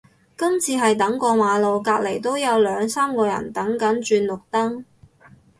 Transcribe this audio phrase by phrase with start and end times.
[0.35, 4.83] 今次係等過馬路，隔離都有兩三個人等緊轉綠燈